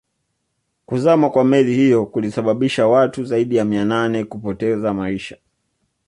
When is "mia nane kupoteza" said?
3.65-4.93